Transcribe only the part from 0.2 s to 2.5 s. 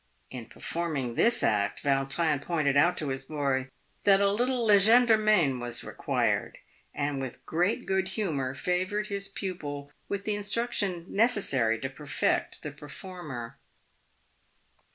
In perform ing this act, Vautrin